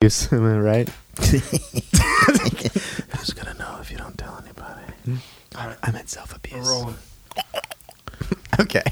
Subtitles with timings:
[0.00, 0.32] abuse.
[0.32, 0.88] Am I right?
[1.18, 1.34] Who's
[3.34, 5.20] gonna know if you don't tell anybody?
[5.54, 6.66] I, I meant self abuse.
[8.60, 8.82] okay.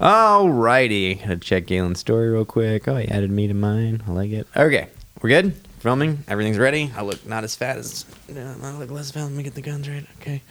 [0.00, 1.20] Alrighty.
[1.20, 2.88] Gotta check Galen's story real quick.
[2.88, 4.02] Oh, he added me to mine.
[4.08, 4.48] I like it.
[4.56, 4.88] Okay.
[5.22, 5.54] We're good?
[5.78, 6.24] Filming?
[6.26, 6.90] Everything's ready?
[6.96, 8.04] I look not as fat as.
[8.28, 9.22] No, I look less fat.
[9.22, 10.04] Let me get the guns right.
[10.20, 10.42] Okay.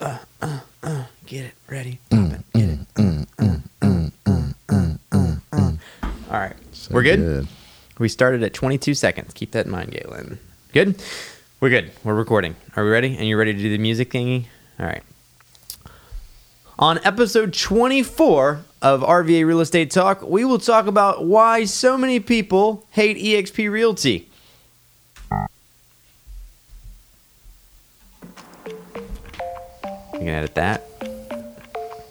[0.00, 1.04] Uh, uh, uh.
[1.26, 1.52] Get it.
[1.68, 1.98] Ready.
[2.08, 2.40] Pop it.
[2.54, 2.78] Get it.
[2.98, 5.72] Uh, uh, uh, uh, uh, uh, uh.
[6.30, 6.56] All right.
[6.90, 7.46] We're good?
[8.00, 9.34] We started at 22 seconds.
[9.34, 10.38] Keep that in mind, Galen.
[10.72, 11.00] Good?
[11.60, 11.92] We're good.
[12.02, 12.56] We're recording.
[12.74, 13.14] Are we ready?
[13.14, 14.46] And you're ready to do the music thingy?
[14.78, 15.02] All right.
[16.78, 22.20] On episode 24 of RVA Real Estate Talk, we will talk about why so many
[22.20, 24.30] people hate eXp Realty.
[30.14, 31.09] You can edit that.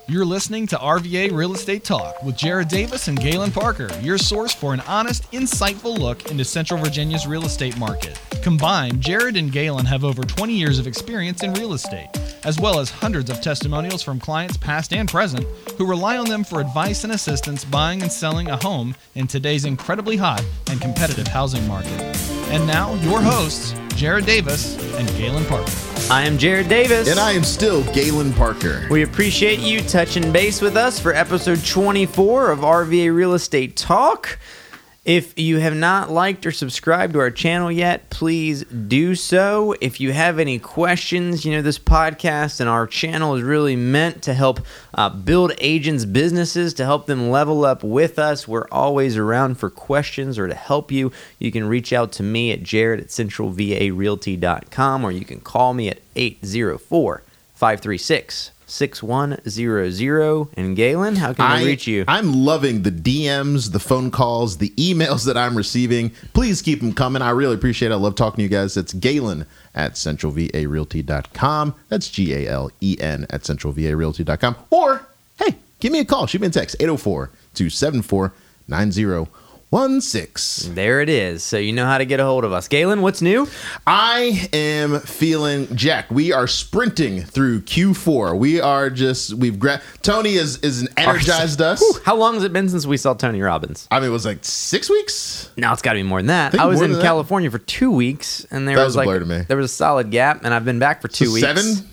[0.10, 4.52] You're listening to RVA Real Estate Talk with Jared Davis and Galen Parker, your source
[4.52, 8.20] for an honest, insightful look into Central Virginia's real estate market.
[8.42, 12.10] Combined, Jared and Galen have over 20 years of experience in real estate,
[12.44, 15.46] as well as hundreds of testimonials from clients past and present
[15.78, 19.66] who rely on them for advice and assistance buying and selling a home in today's
[19.66, 22.02] incredibly hot and competitive housing market.
[22.50, 25.70] And now, your hosts, Jared Davis and Galen Parker.
[26.10, 27.10] I am Jared Davis.
[27.10, 28.88] And I am still Galen Parker.
[28.90, 34.40] We appreciate you touching base with us for episode 24 of RVA Real Estate Talk.
[35.06, 39.74] If you have not liked or subscribed to our channel yet, please do so.
[39.80, 44.22] If you have any questions, you know, this podcast and our channel is really meant
[44.24, 44.60] to help
[44.94, 48.46] uh, build agents' businesses, to help them level up with us.
[48.46, 51.14] We're always around for questions or to help you.
[51.40, 55.88] You can reach out to me at jared at centralvarealty.com or you can call me
[55.88, 57.24] at 804
[57.56, 60.48] 536 6100.
[60.56, 62.06] And Galen, how can I, reach you?
[62.08, 66.12] I'm loving the DMs, the phone calls, the emails that I'm receiving.
[66.34, 67.22] Please keep them coming.
[67.22, 67.96] I really appreciate it.
[67.96, 68.78] I love talking to you guys.
[68.78, 71.76] It's Galen at centralvarealty.com.
[71.90, 74.56] That's G A L E N at centralvarealty.com.
[74.70, 76.28] Or, hey, give me a call.
[76.28, 78.34] Shoot me a text 804 274
[79.72, 80.74] 9016.
[80.74, 81.44] There it is.
[81.44, 82.68] So you know how to get a hold of us.
[82.68, 83.48] Galen, what's new?
[83.86, 86.10] I am feeling Jack.
[86.10, 88.38] We are sprinting through Q4.
[88.38, 91.80] We are just we've gra- Tony is is energized us.
[91.82, 93.88] Whew, how long has it been since we saw Tony Robbins?
[93.92, 95.50] I mean, it was like six weeks.
[95.56, 96.52] No, it's got to be more than that.
[96.54, 97.06] Think I was in than that.
[97.06, 99.42] California for two weeks, and there That was was a like blur to me.
[99.48, 101.46] there was a solid gap, and I've been back for two So weeks.
[101.48, 101.89] Seven,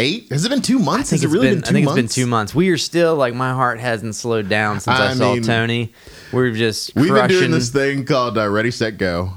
[0.00, 0.28] eight.
[0.30, 1.10] Has it been two months?
[1.10, 1.98] Has it really been, been, two I think months?
[2.00, 2.54] it's been two months.
[2.54, 5.92] We are still like my heart hasn't slowed down since I, I saw mean, Tony.
[6.32, 9.30] We're just We've been doing this thing called uh, Ready Set Go.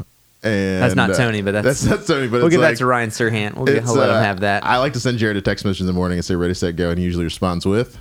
[0.46, 2.28] And That's not uh, Tony, but that's- that's not Tony.
[2.28, 3.56] But We'll it's give like, that to Ryan Serhant.
[3.56, 4.66] We'll get, it's, let him uh, have that.
[4.66, 6.76] I like to send Jared a text message in the morning and say Ready Set
[6.76, 7.98] Go, and he usually responds with,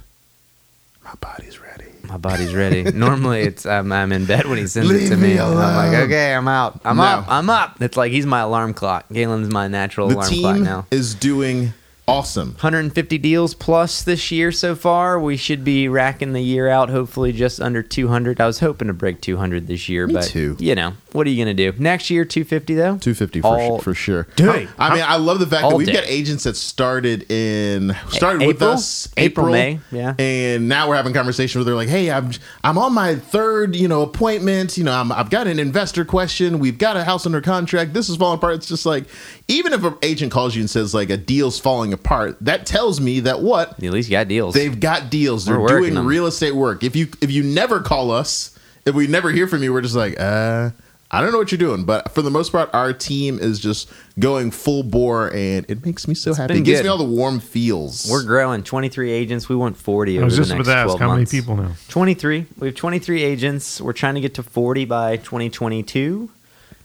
[1.05, 2.83] "My body's ready." My body's ready.
[2.95, 5.39] Normally, it's I'm, I'm in bed when he sends it Leave to me me.
[5.39, 6.03] I'm like, alone.
[6.03, 6.81] okay, I'm out.
[6.85, 7.03] I'm No.
[7.05, 7.25] up.
[7.29, 7.81] I'm up.
[7.81, 9.07] It's like he's my alarm clock.
[9.13, 10.87] Galen's my natural The alarm clock team now.
[10.91, 11.73] is doing
[12.13, 12.49] awesome.
[12.53, 15.19] 150 deals plus this year so far.
[15.19, 18.41] We should be racking the year out, hopefully just under 200.
[18.41, 20.57] I was hoping to break 200 this year, Me but too.
[20.59, 21.77] you know, what are you going to do?
[21.81, 22.99] Next year, 250 though?
[22.99, 24.25] 250 for, All- for sure.
[24.37, 24.69] Day.
[24.79, 25.95] I mean, I love the fact that we've day.
[25.95, 28.71] got agents that started in started with April?
[28.71, 30.15] us April, May, yeah.
[30.19, 32.31] and now we're having conversations where they're like, "Hey, I'm
[32.65, 34.77] I'm on my third, you know, appointment.
[34.77, 36.59] You know, I'm, I've got an investor question.
[36.59, 37.93] We've got a house under contract.
[37.95, 39.05] This is falling apart." It's just like,
[39.53, 43.01] even if an agent calls you and says like a deal's falling apart, that tells
[43.01, 44.55] me that what At least you got deals.
[44.55, 45.45] They've got deals.
[45.45, 46.07] They're We're doing them.
[46.07, 46.83] real estate work.
[46.83, 49.95] If you if you never call us, if we never hear from you, we're just
[49.95, 50.71] like, uh,
[51.15, 51.85] I don't know what you're doing.
[51.85, 56.09] But for the most part, our team is just going full bore, and it makes
[56.09, 56.55] me so happy.
[56.55, 56.85] It gives good.
[56.85, 58.09] me all the warm feels.
[58.11, 59.49] We're growing 23 agents.
[59.49, 61.19] We want 40 I over was the just next about to ask 12 how many
[61.21, 61.31] months.
[61.33, 61.73] people now.
[61.89, 62.47] 23.
[62.59, 63.81] We have 23 agents.
[63.81, 66.31] We're trying to get to 40 by 2022,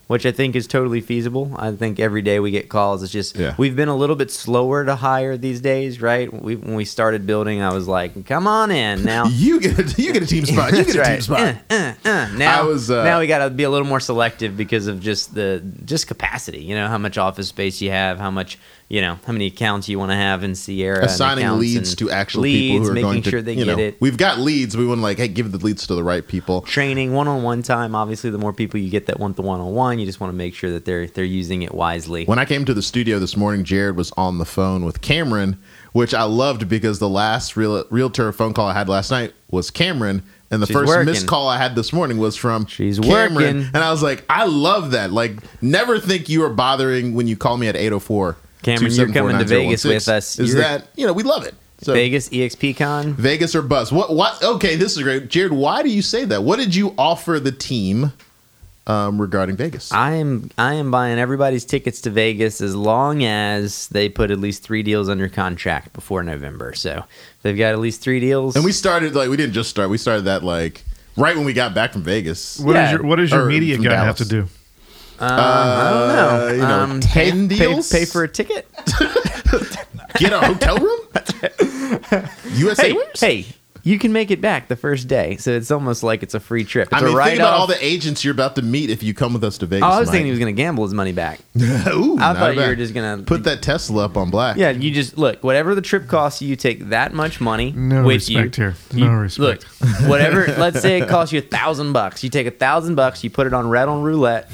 [0.07, 1.53] which I think is totally feasible.
[1.57, 3.03] I think every day we get calls.
[3.03, 3.53] It's just Yeah.
[3.57, 6.31] we've been a little bit slower to hire these days, right?
[6.34, 10.01] We, when we started building, I was like, "Come on in now." you get a,
[10.01, 10.72] you get a team spot.
[10.73, 11.40] You get a team spot.
[11.69, 12.29] Uh, uh, uh.
[12.38, 15.00] Now, I was, uh, now we got to be a little more selective because of
[15.01, 16.63] just the just capacity.
[16.63, 18.57] You know how much office space you have, how much
[18.89, 22.10] you know how many accounts you want to have in Sierra, and Assigning leads to
[22.10, 23.98] actual leads, people who are making going to, sure they you get know, it.
[24.00, 24.78] we've got leads.
[24.78, 26.62] We want to like, hey, give the leads to the right people.
[26.62, 27.95] Training one-on-one time.
[27.95, 30.54] Obviously, the more people you get that want the one-on-one, you just want to make
[30.56, 32.25] sure that they're they're using it wisely.
[32.25, 35.62] When I came to the studio this morning, Jared was on the phone with Cameron,
[35.92, 39.69] which I loved because the last real, realtor phone call I had last night was
[39.69, 40.24] Cameron.
[40.50, 41.06] And the She's first working.
[41.07, 43.34] missed call I had this morning was from She's Cameron.
[43.36, 43.69] working.
[43.74, 45.12] And I was like, I love that.
[45.12, 48.38] Like, never think you are bothering when you call me at 804.
[48.75, 50.39] Cameron, you're coming to Vegas with us.
[50.39, 51.55] Is You're- that, you know, we love it.
[51.81, 53.13] So Vegas EXP Con.
[53.13, 53.91] Vegas or bust.
[53.91, 55.27] What, what, okay, this is great.
[55.29, 56.43] Jared, why do you say that?
[56.43, 58.13] What did you offer the team
[58.87, 59.91] um, regarding Vegas.
[59.91, 64.39] I am I am buying everybody's tickets to Vegas as long as they put at
[64.39, 66.73] least three deals under contract before November.
[66.73, 67.03] So
[67.41, 68.55] they've got at least three deals.
[68.55, 69.89] and we started like we didn't just start.
[69.89, 70.83] We started that like
[71.17, 72.59] right when we got back from Vegas.
[72.59, 72.91] What is Yeah.
[72.93, 74.47] your What does your Or media from guy have to do?
[75.19, 76.51] Um, I don't know.
[76.53, 77.91] You know, um, 10 pay, deals?
[77.91, 78.67] Pay, pay for a ticket.
[80.17, 80.99] Get a hotel room.
[82.55, 83.19] USA hey, Airways?
[83.19, 83.45] hey,
[83.83, 86.63] you can make it back the first day, so it's almost like it's a free
[86.65, 86.89] trip.
[86.91, 89.31] It's I mean, think about all the agents you're about to meet if you come
[89.33, 89.83] with us to Vegas.
[89.85, 90.13] Oh, I was Mike.
[90.13, 91.39] thinking he was going to gamble his money back.
[91.57, 92.69] Ooh, I thought you bad.
[92.69, 94.57] were just going to put that Tesla up on black.
[94.57, 95.43] Yeah, you just look.
[95.43, 98.63] Whatever the trip costs you, you take that much money No with respect you.
[98.63, 98.75] here.
[98.93, 99.65] No You- respect.
[100.01, 100.47] Look, whatever.
[100.57, 102.23] let's say it costs you a thousand bucks.
[102.23, 104.49] You take a thousand bucks, you put it on red on roulette.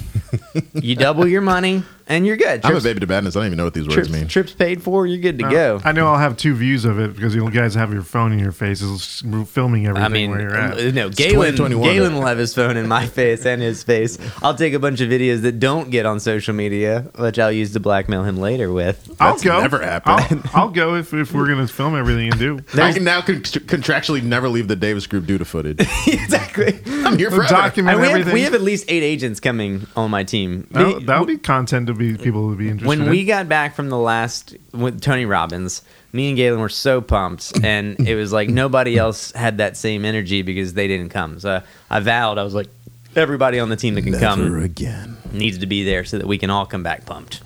[0.73, 2.61] You double your money, and you're good.
[2.65, 3.35] I'm a baby to badness.
[3.35, 4.27] I don't even know what these words trips, mean.
[4.27, 5.05] trips paid for.
[5.07, 5.81] You're good to Uh, go.
[5.83, 8.39] I know I'll have two views of it because you guys have your phone in
[8.39, 10.77] your faces, filming everything I mean, where you're at.
[10.77, 14.17] uh, no, Galen, Galen will have his phone in my face and his face.
[14.41, 17.71] I'll take a bunch of videos that don't get on social media, which I'll use
[17.73, 19.09] to blackmail him later with.
[19.19, 19.61] I'll That's go.
[19.61, 20.41] never happened.
[20.53, 22.59] I'll, I'll go if, if we're gonna film everything and do.
[22.81, 25.79] I can now con- contractually never leave the Davis Group due to footage.
[26.07, 26.79] exactly.
[27.05, 27.53] I'm here We'll forever.
[27.53, 28.33] document And we, have, everything.
[28.33, 30.67] we have at least eight agents coming on my team.
[30.71, 32.87] that'll, that'll be content to be people to be interested.
[32.87, 33.09] when in.
[33.09, 35.81] we got back from the last with Tony Robbins,
[36.11, 40.05] me and Galen were so pumped, and it was like nobody else had that same
[40.05, 41.39] energy because they didn't come.
[41.39, 42.67] So I vowed I was like,
[43.15, 45.17] everybody on the team that can Never come again.
[45.31, 47.41] needs to be there so that we can all come back pumped.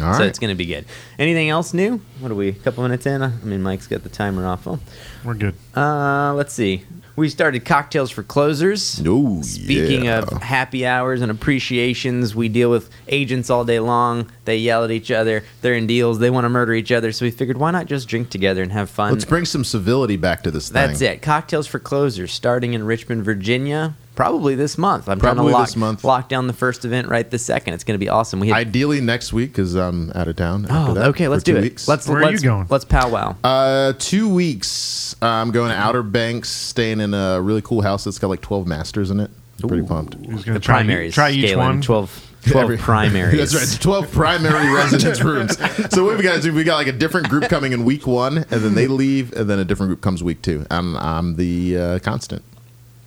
[0.00, 0.26] All so right.
[0.26, 0.86] it's going to be good.
[1.18, 2.00] Anything else new?
[2.20, 2.48] What are we?
[2.48, 3.22] A couple minutes in?
[3.22, 4.64] I mean, Mike's got the timer off.
[4.64, 4.80] Well,
[5.22, 5.54] we're good.
[5.76, 6.84] uh, let's see.
[7.14, 9.02] We started cocktails for closers.
[9.06, 10.20] Oh, Speaking yeah.
[10.20, 14.30] of happy hours and appreciations, we deal with agents all day long.
[14.46, 15.44] They yell at each other.
[15.60, 16.20] They're in deals.
[16.20, 17.12] They want to murder each other.
[17.12, 19.12] So we figured, why not just drink together and have fun?
[19.12, 20.74] Let's bring some civility back to this thing.
[20.74, 21.20] That's it.
[21.20, 25.08] Cocktails for closers, starting in Richmond, Virginia, probably this month.
[25.08, 26.04] I'm Probably trying to lock, this month.
[26.04, 27.74] lock down the first event right this second.
[27.74, 28.40] It's going to be awesome.
[28.40, 30.66] We have, Ideally next week because I'm out of town.
[30.66, 31.28] after oh, that okay.
[31.28, 31.62] Let's for two do it.
[31.62, 31.88] weeks.
[31.88, 32.66] Let's Where are you let's, going?
[32.68, 33.36] Let's powwow.
[33.42, 35.14] Uh, two weeks.
[35.22, 38.40] Uh, I'm going to Outer Banks, staying in a really cool house that's got like
[38.40, 39.30] 12 masters in it.
[39.62, 40.14] I'm pretty pumped.
[40.14, 41.14] Who's gonna the try, primaries.
[41.14, 41.82] try each Galen, one?
[41.82, 43.52] 12, 12 Every- primaries.
[43.52, 43.80] That's right.
[43.80, 45.56] 12 primary residence rooms.
[45.94, 48.06] So what we got to do, we got like a different group coming in week
[48.06, 50.66] one, and then they leave, and then a different group comes week two.
[50.70, 52.42] I'm, I'm the uh, constant.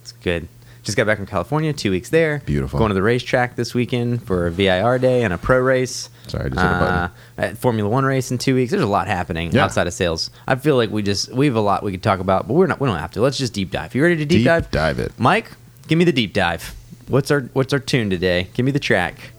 [0.00, 0.48] It's good.
[0.86, 2.40] Just got back from California, two weeks there.
[2.46, 2.78] Beautiful.
[2.78, 6.08] Going to the racetrack this weekend for a VIR day and a pro race.
[6.28, 7.50] Sorry, I just hit a button.
[7.52, 8.70] Uh, Formula One race in two weeks.
[8.70, 9.64] There's a lot happening Yeah.
[9.64, 10.30] outside of sales.
[10.46, 12.68] I feel like we just we have a lot we could talk about, but we're
[12.68, 12.78] not.
[12.78, 13.20] We don't have to.
[13.20, 13.96] Let's just deep dive.
[13.96, 14.70] You ready to deep, Deep dive?
[14.70, 15.12] dive it.
[15.18, 15.50] Mike,
[15.88, 16.72] give me the deep dive.
[17.08, 18.48] What's our What's our tune today?
[18.54, 19.32] Give me the track.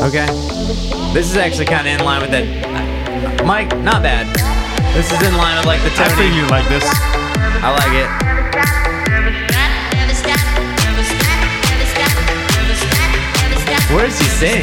[0.00, 0.26] Okay.
[1.12, 3.44] This is actually kind of in line with that.
[3.44, 4.34] Mike, not bad.
[4.94, 6.34] This is in line with like the I Tony.
[6.34, 6.84] you like this.
[6.86, 8.23] I like it.
[13.94, 14.62] What does he sing?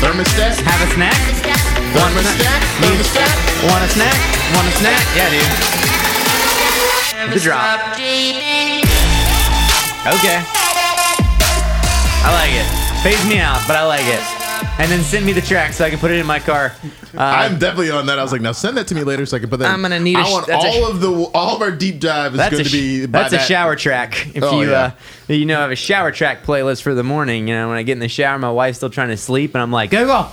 [0.00, 0.60] Thermostat?
[0.60, 1.16] Have a snack?
[1.96, 2.62] Want a snack?
[2.80, 3.32] Thermostat?
[3.68, 4.16] Want a snack?
[4.54, 5.00] Want a snack?
[5.16, 5.48] Yeah, dude.
[7.32, 7.80] The drop.
[10.06, 10.38] Okay.
[12.20, 12.66] I like it.
[13.02, 14.37] Phase me out, but I like it.
[14.80, 16.72] And then send me the track so I can put it in my car.
[17.12, 18.18] Uh, I'm definitely on that.
[18.18, 19.70] I was like, now send that to me later so I can put that.
[19.72, 21.62] I'm gonna need a I sh- want that's a all sh- of the all of
[21.62, 23.06] our deep dive is going a to sh- be.
[23.06, 24.28] by that's a shower track.
[24.36, 24.92] If Oh, you yeah.
[25.28, 27.48] uh, you know I have a shower track playlist for the morning.
[27.48, 29.62] You know when I get in the shower, my wife's still trying to sleep, and
[29.62, 30.28] I'm like, go go,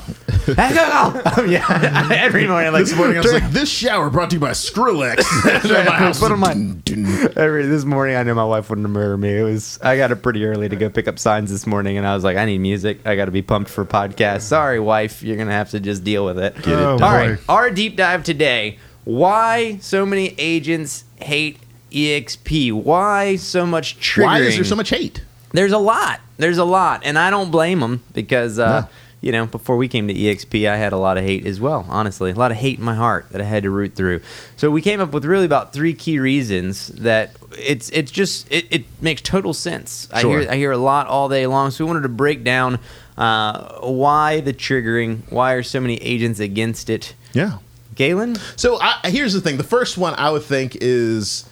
[0.46, 1.44] go go.
[1.46, 2.72] yeah, every morning.
[2.72, 5.24] Like This morning I was like, this shower brought to you by Skrillex.
[5.66, 7.34] And my house Put on my- dun, dun.
[7.36, 9.38] Every this morning, I knew my wife wouldn't murder me.
[9.40, 12.06] It was I got up pretty early to go pick up signs this morning, and
[12.06, 13.00] I was like, I need music.
[13.08, 14.35] I got to be pumped for podcast.
[14.38, 16.56] Sorry, wife, you're gonna have to just deal with it.
[16.56, 17.00] Get it done.
[17.00, 21.60] Right, our deep dive today: Why so many agents hate
[21.92, 22.72] EXP?
[22.74, 24.24] Why so much triggering?
[24.24, 25.24] Why is there so much hate?
[25.52, 26.20] There's a lot.
[26.38, 28.88] There's a lot, and I don't blame them because uh, No.
[29.22, 31.86] you know before we came to EXP, I had a lot of hate as well.
[31.90, 34.20] Honestly, a lot of hate in my heart that I had to root through.
[34.58, 38.66] So we came up with really about three key reasons that it's it's just it,
[38.70, 40.10] it makes total sense.
[40.12, 41.72] I hear I hear a lot all day long.
[41.72, 42.80] So we wanted to break down
[43.18, 47.16] uh, why the triggering, why are so many agents against it.
[47.34, 47.60] Yeah.
[47.96, 51.48] Galen, So I, here's the thing: the first one I would think is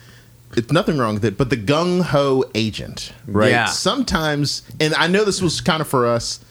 [0.58, 3.52] it's nothing wrong with it, but the gung ho agent, right?
[3.52, 3.66] Yeah.
[3.66, 6.44] Sometimes, and I know this was kind of for us.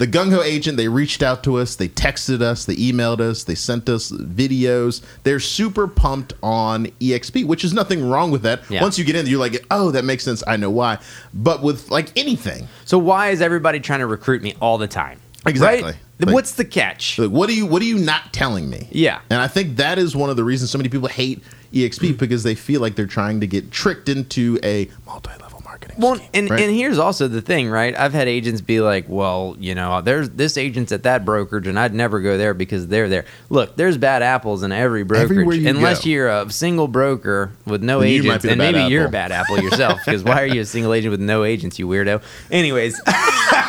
[0.00, 3.44] The gung ho agent, they reached out to us, they texted us, they emailed us,
[3.44, 5.02] they sent us videos.
[5.24, 8.62] They're super pumped on EXP, which is nothing wrong with that.
[8.70, 8.80] Yeah.
[8.80, 10.42] Once you get in, you're like, oh, that makes sense.
[10.46, 11.00] I know why.
[11.34, 15.20] But with like anything, so why is everybody trying to recruit me all the time?
[15.44, 15.82] Exactly.
[15.82, 15.96] Right?
[16.18, 17.18] Like- What's the catch?
[17.18, 18.88] Like, what are you what are you not telling me?
[18.90, 19.20] Yeah.
[19.28, 21.42] And I think that is one of the reasons so many people hate
[21.74, 22.16] EXP hmm.
[22.16, 25.49] because they feel like they're trying to get tricked into a multi-level
[25.80, 26.02] marketing marketing.
[26.02, 26.60] Well, scheme, and, right?
[26.60, 27.96] and here's also the thing, right?
[27.96, 31.78] I've had agents be like, well, you know, there's this agent's at that brokerage and
[31.78, 33.24] I'd never go there because they're there.
[33.48, 35.56] Look, there's bad apples in every brokerage.
[35.56, 36.10] You Unless go.
[36.10, 38.44] you're a single broker with no Then you agents.
[38.44, 41.10] And bad maybe you're a bad apple yourself because why are you a single agent
[41.10, 42.22] with no agents, you weirdo?
[42.50, 43.00] Anyways,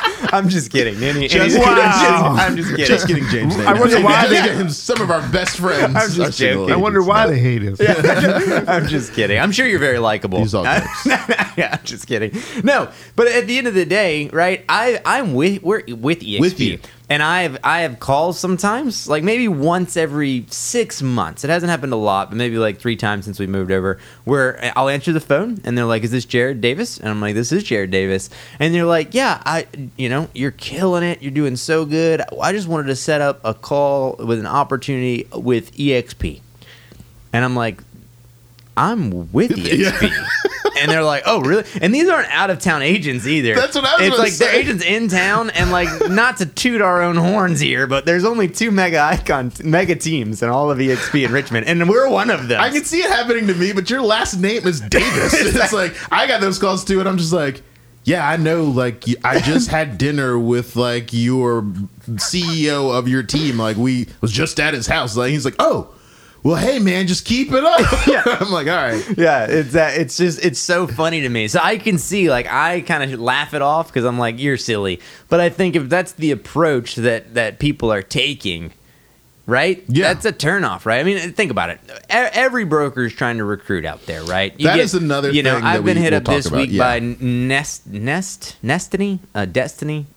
[0.33, 0.95] I'm just kidding.
[1.03, 1.75] Any, Just any- kidding.
[1.75, 2.85] just- I'm just kidding.
[2.85, 3.55] Just kidding, James.
[3.57, 5.95] I wonder why they- James, some of our best friends.
[5.95, 6.73] I'm just are joking.
[6.73, 7.79] I wonder why they hate us.
[8.67, 9.39] I'm just kidding.
[9.39, 10.39] I'm sure you're very likable.
[10.39, 12.39] He's all yeah, I'm just kidding.
[12.63, 14.63] No, but at the end of the day, right?
[14.69, 16.39] I I'm with we're with EXP.
[16.39, 16.79] With you.
[17.11, 21.43] And I have I have calls sometimes, like maybe once every six months.
[21.43, 23.99] It hasn't happened a lot, but maybe like three times since we moved over.
[24.23, 27.35] Where I'll answer the phone and they're like, "Is this Jared Davis?" And I'm like,
[27.35, 31.21] "This is Jared Davis." And they're like, "Yeah, I, you know, you're killing it.
[31.21, 32.21] You're doing so good.
[32.41, 36.39] I just wanted to set up a call with an opportunity with EXP."
[37.33, 37.83] And I'm like,
[38.77, 40.11] I'm with EXP.
[40.79, 41.63] and they're like, oh, really?
[41.81, 43.55] And these aren't out of town agents either.
[43.55, 46.81] That's what I was It's like they're agents in town, and like not to toot
[46.81, 50.77] our own horns here, but there's only two mega icon, mega teams in all of
[50.77, 52.61] EXP in Richmond, and we're one of them.
[52.61, 55.33] I can see it happening to me, but your last name is Davis.
[55.33, 57.61] it's like I got those calls too, and I'm just like,
[58.03, 58.63] yeah, I know.
[58.63, 61.63] Like I just had dinner with like your
[62.15, 63.57] CEO of your team.
[63.57, 65.15] Like we was just at his house.
[65.15, 65.93] Like he's like, oh,
[66.43, 67.79] well, hey man, just keep it up.
[68.07, 68.23] Yeah.
[68.39, 69.03] I'm like, all right.
[69.17, 69.97] yeah, it's that.
[69.99, 71.47] It's just it's so funny to me.
[71.47, 74.57] So I can see like I kind of laugh it off because I'm like you're
[74.57, 78.71] silly, but I think if that's the approach that that people are taking,
[79.45, 79.83] right?
[79.87, 80.13] Yeah.
[80.13, 80.99] that's a turnoff, right?
[80.99, 81.79] I mean, think about it.
[81.87, 84.57] E- Every broker is trying to recruit out there, right?
[84.59, 86.71] That is another You know, thing I've been we- hit we'll up this about, week
[86.71, 86.79] yeah.
[86.79, 90.07] by Nest Nest Nestiny, uh, Destiny.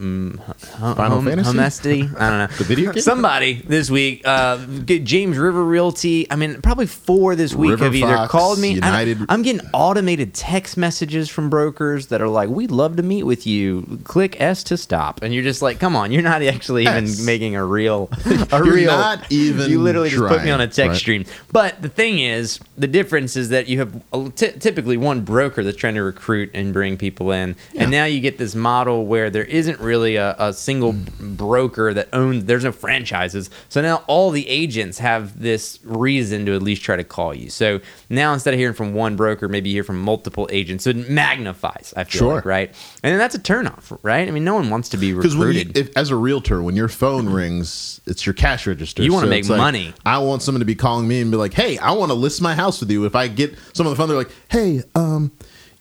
[0.00, 1.52] Mm, hum- Final hum- Fantasy?
[1.58, 2.20] Humestity?
[2.20, 2.56] I don't know.
[2.58, 3.02] The video game?
[3.02, 6.26] Somebody this week, uh, get James River Realty.
[6.30, 8.70] I mean, probably four this week River have either Fox, called me.
[8.72, 13.24] United- I'm getting automated text messages from brokers that are like, "We'd love to meet
[13.24, 14.00] with you.
[14.04, 17.20] Click S to stop." And you're just like, "Come on, you're not actually even S.
[17.20, 20.66] making a real, a You're real." not even You literally just put me on a
[20.66, 20.96] text right.
[20.96, 21.24] stream.
[21.52, 25.76] But the thing is, the difference is that you have a- typically one broker that's
[25.76, 29.44] trying to recruit and bring people in, and now you get this model where there
[29.44, 32.44] isn't really a, a single broker that owns.
[32.44, 36.96] There's no franchises, so now all the agents have this reason to at least try
[36.96, 37.50] to call you.
[37.50, 40.84] So now instead of hearing from one broker, maybe you hear from multiple agents.
[40.84, 41.92] So it magnifies.
[41.96, 42.34] I feel Sure.
[42.36, 42.68] like, right?
[43.02, 44.26] And then that's a turnoff, right?
[44.26, 45.76] I mean, no one wants to be when you, recruited.
[45.76, 49.02] if, as a realtor, when your phone rings, it's your cash register.
[49.02, 49.94] You wanna make it's like, money.
[50.04, 52.40] I want someone to be calling me and be like, "Hey, I want to list
[52.42, 55.32] my house with you." If I get someone on the phone, they're like, "Hey, um,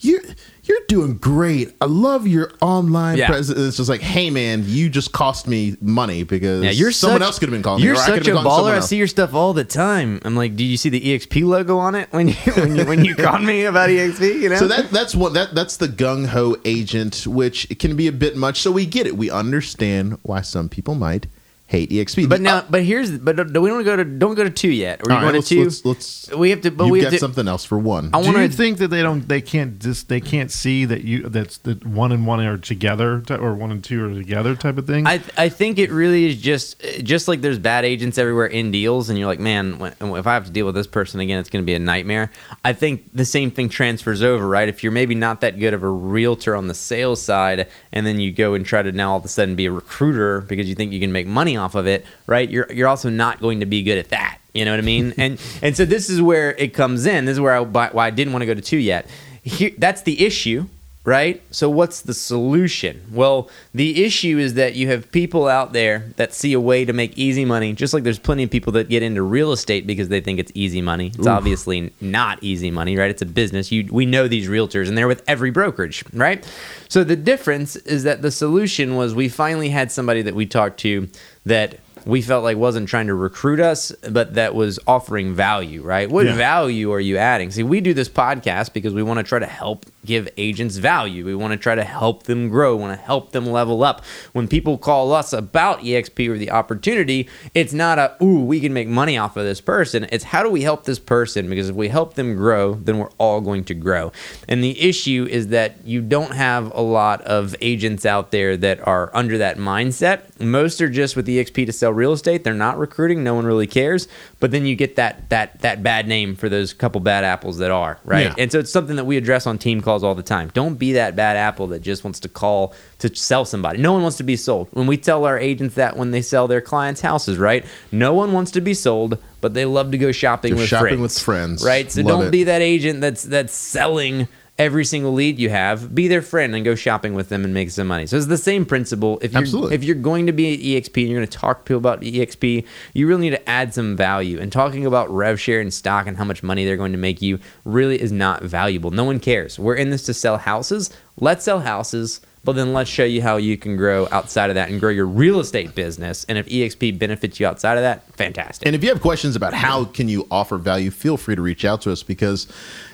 [0.02, 0.22] you
[0.70, 1.74] you're doing great.
[1.82, 3.28] I love your online Yeah.
[3.28, 7.20] presence." It's just like, "Hey, man, you just cost me money because Yeah, you're someone
[7.22, 8.72] such- else could have been calling You're me." I such a baller.
[8.78, 10.22] I see your stuff all the time.
[10.24, 13.04] I'm like, do you see the EXP logo on it when you when you when
[13.04, 14.42] you called me about EXP?
[14.42, 14.58] You know.
[14.58, 18.12] So that that's what that that's the gung ho agent, which it can be a
[18.12, 18.62] bit much.
[18.62, 19.18] So we get it.
[19.18, 21.26] We understand why some people might
[21.70, 22.28] hate EXP.
[22.28, 25.02] But now, but here's, but do we don't go to don't go to two yet.
[25.02, 26.92] Are you All right, going let's, to 2 let's, let's we have to, but you've
[26.92, 27.20] we got have to.
[27.20, 28.10] something else for one.
[28.12, 28.50] I want to.
[28.50, 29.28] think that they don't?
[29.28, 30.10] They can't just.
[30.10, 31.30] They can't see that you.
[31.30, 34.88] That's that one and one are together, or one and two are together, type of
[34.88, 35.06] thing.
[35.06, 39.10] I, I think it really is just just like there's bad agents everywhere in deals,
[39.10, 41.50] and you're like, man, when, if I have to deal with this person again, it's
[41.50, 42.32] going to be a nightmare.
[42.66, 44.68] I think the same thing transfers over, right?
[44.68, 48.20] If you're maybe not that good of a realtor on the sales side, and then
[48.20, 50.74] you go and try to now all of a sudden be a recruiter because you
[50.74, 52.50] think you can make money off of it, right?
[52.50, 54.40] You're you're also not going to be good at that.
[54.54, 55.14] You know what I mean?
[55.18, 57.26] and and so this is where it comes in.
[57.26, 59.10] This is where I why I didn't want to go to two yet.
[59.44, 60.66] Here, that's the issue
[61.10, 61.42] right?
[61.50, 63.02] So what's the solution?
[63.12, 66.94] Well, the issue is that you have people out there that see a way to
[66.94, 70.10] make easy money, just like there's plenty of people that get into real estate because
[70.10, 71.08] they think it's easy money.
[71.08, 73.10] It's obviously not easy money, right?
[73.10, 73.72] It's a business.
[73.72, 76.46] You we know these realtors and they're with every brokerage, right?
[76.90, 80.80] So the difference is that the solution was we finally had somebody that we talked
[80.82, 81.08] to
[81.46, 86.10] that we felt like wasn't trying to recruit us, but that was offering value, right?
[86.10, 86.34] What Yeah.
[86.36, 87.52] value are you adding?
[87.52, 91.26] See, we do this podcast because we want to try to help give agents value.
[91.26, 94.04] We want to try to help them grow, we want to help them level up.
[94.34, 98.74] When people call us about EXP or the opportunity, it's not a, ooh, we can
[98.74, 100.08] make money off of this person.
[100.12, 101.50] It's how do we help this person?
[101.50, 104.12] Because if we help them grow, then we're all going to grow.
[104.48, 108.86] And the issue is that you don't have a lot of agents out there that
[108.88, 110.40] are under that mindset.
[110.40, 112.44] Most are just with EXP to sell real estate.
[112.44, 113.24] They're not recruiting.
[113.24, 114.08] No one really cares.
[114.40, 117.72] But then you get that that that bad name for those couple bad apples that
[117.72, 118.28] are right.
[118.28, 118.36] Yeah.
[118.38, 120.52] And so it's something that we address on team calls all the time.
[120.54, 123.80] Don't be that bad apple that just wants to call to sell somebody.
[123.80, 124.68] No one wants to be sold.
[124.72, 127.66] When we tell our agents that when they sell their clients' houses, right?
[127.92, 131.02] No one wants to be sold, but they love to go shopping with shopping friends.
[131.02, 131.66] with friends.
[131.66, 131.92] Right?
[131.92, 132.32] So Love don't it.
[132.32, 134.28] be that agent that's that's selling
[134.60, 137.72] every single lead you have, be their friend and go shopping with them and make
[137.72, 138.06] some money.
[138.06, 139.18] So it's the same principle.
[139.22, 139.76] If you're Absolutely.
[139.76, 142.02] if you're going to be at EXP and you're going to talk to people about
[142.02, 144.40] EXP, you really need to add some value.
[144.40, 147.22] And talking about rev share and stock and how much money they're going to make
[147.22, 148.92] you really is not valuable.
[148.92, 149.58] No one cares.
[149.58, 150.92] We're in this to sell houses.
[151.18, 152.20] Let's sell houses.
[152.44, 155.06] But then let's show you how you can grow outside of that and grow your
[155.06, 156.26] real estate business.
[156.30, 158.66] And if EXP benefits you outside of that, fantastic.
[158.66, 161.66] And if you have questions about how can you offer value, feel free to reach
[161.66, 162.48] out to us because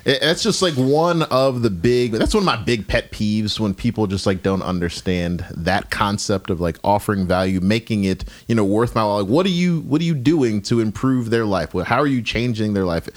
[0.04, 2.14] that's just like one of the big.
[2.14, 6.50] That's one of my big pet peeves when people just like don't understand that concept
[6.50, 9.22] of like offering value, making it you know worth my while.
[9.22, 11.74] Like, what are you what are you doing to improve their life?
[11.74, 13.10] How are you changing their life?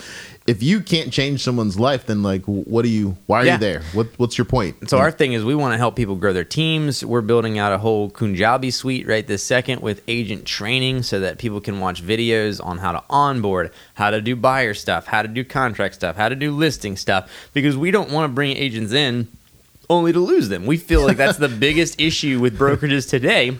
[0.48, 3.18] If you can't change someone's life, then like, what are you?
[3.26, 3.52] Why are Yeah.
[3.54, 3.82] you there?
[3.92, 4.88] What What's your point?
[4.88, 7.04] So our thing is we want to help people grow their teams.
[7.04, 11.36] We're building out a whole Kajabi suite right this second with agent training so that
[11.36, 15.28] people can watch videos on how to onboard, how to do buyer stuff, how to
[15.28, 18.92] do contract stuff, how to do listing stuff because we don't want to bring agents
[18.94, 19.28] in
[19.90, 20.64] only to lose them.
[20.64, 23.58] We feel like that's the biggest issue with brokerages today.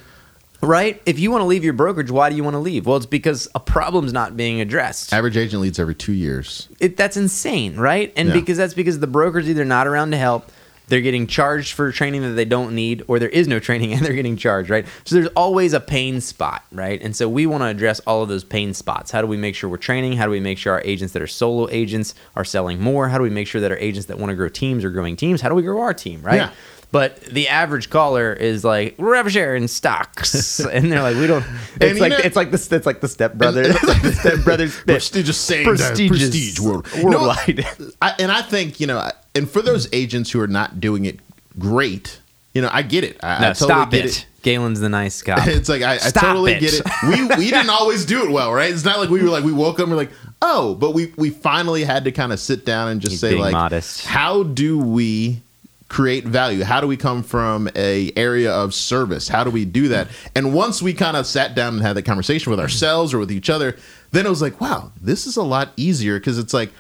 [0.61, 1.01] Right?
[1.07, 2.85] If you want to leave your brokerage, why do you want to leave?
[2.87, 6.69] Well, it's because a problem's not being addressed Average agent leads every two years.
[6.81, 8.13] it, that's insane, right?
[8.17, 8.35] And Yeah.
[8.35, 10.51] because that's because the broker's either not around to help,
[10.89, 14.05] they're getting charged for training that they don't need, or there is no training and
[14.05, 14.85] they're getting charged, right?
[15.05, 17.01] So there's always a pain spot, right?
[17.01, 19.13] And so we want to address all of those pain spots.
[19.13, 20.15] How do we make sure we're training?
[20.15, 23.09] How do we make sure our agents that are solo agents are selling more?
[23.09, 25.15] How do we make sure that our agents that want to grow teams are growing
[25.15, 25.41] teams?
[25.41, 26.37] How do we grow our team, right?
[26.37, 26.51] Yeah.
[26.91, 31.45] But the average caller is like rev share and stocks, and they're like, we don't.
[31.81, 34.75] It's you like know- it's like the it's like the stepbrother, it's like the stepbrother's
[34.87, 36.87] Prestigious saying prestigious prestige world.
[36.97, 37.47] You know what?
[37.47, 37.67] worldwide.
[38.01, 41.21] I, and I think you know, and for those agents who are not doing it
[41.59, 42.21] great,
[42.55, 43.19] you know, I get it.
[43.23, 44.27] I, I totally stop get it.
[44.41, 45.45] Galen's the nice guy.
[45.47, 46.61] It's like I, I totally it.
[46.61, 46.87] get it.
[47.03, 48.73] We we didn't always do it well, right?
[48.73, 51.13] It's not like we were like we woke up and we're like, oh, but we
[51.19, 54.07] we finally had to kind of sit down and just He's say like, modest.
[54.07, 55.43] how do we
[55.89, 56.65] create value?
[56.65, 59.29] How do we come from a area of service?
[59.29, 60.09] How do we do that?
[60.35, 63.33] And once we kind of sat down and had that conversation with ourselves or with
[63.33, 63.77] each other,
[64.11, 66.71] then it was like, wow, this is a lot easier because it's like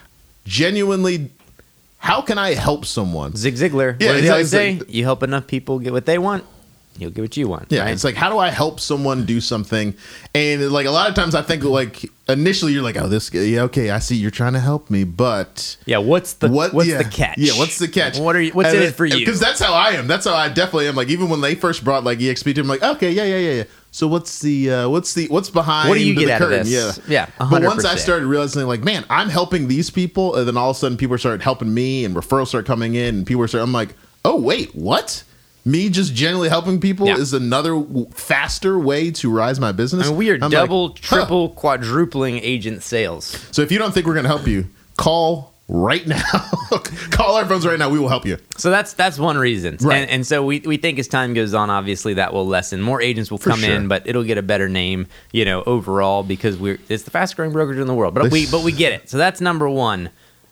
[0.44, 1.31] genuinely,
[1.99, 3.35] how can I help someone?
[3.35, 4.01] Zig Ziglar.
[4.01, 4.81] Yeah, what did he always say?
[4.88, 6.44] You help enough people get what they want,
[6.99, 7.67] you'll get what you want.
[7.71, 7.93] Yeah, right?
[7.93, 9.95] it's like how do I help someone do something?
[10.35, 13.41] And like a lot of times, I think like initially you're like, oh, this guy,
[13.41, 15.99] yeah, okay, I see you're trying to help me, but yeah.
[15.99, 16.75] What's the what?
[16.75, 17.39] What's yeah, the catch?
[17.39, 18.19] Yeah, what's the catch?
[18.19, 18.53] What are you?
[18.53, 19.19] What's in it for you?
[19.19, 20.07] Because that's how I am.
[20.07, 20.97] That's how I definitely am.
[20.97, 23.39] Like even when they first brought like EXP to, me, I'm like, okay, yeah, yeah,
[23.39, 23.65] yeah, yeah.
[23.91, 25.89] So what's the uh, what's the what's behind?
[25.89, 26.69] What do you the get out of this?
[27.09, 30.57] Yeah, Yeah, But once I started realizing, like, man, I'm helping these people, and then
[30.57, 33.47] all of a sudden people started helping me, and referrals start coming in, and people
[33.49, 33.65] start.
[33.65, 35.25] I'm like, oh wait, what?
[35.69, 37.17] Me just generally helping people Yeah.
[37.17, 40.07] is another w- faster way to rise my business.
[40.07, 40.95] I mean, we are I'm like, double, huh.
[41.03, 43.37] triple, quadrupling agent sales.
[43.53, 46.23] So if you don't think we're going to help you, call right now.
[47.11, 47.91] call our phones right now.
[47.91, 48.39] We will help you.
[48.57, 49.99] So that's that's one reason, Right.
[49.99, 52.81] and, and so we, we think as time goes on, obviously that will lessen.
[52.81, 53.75] More agents will For come sure.
[53.75, 57.37] in, but it'll get a better name, you know, overall because we're it's the fastest
[57.37, 58.15] growing brokerage in the world.
[58.15, 59.11] But we but we get it.
[59.11, 60.09] So that's number one.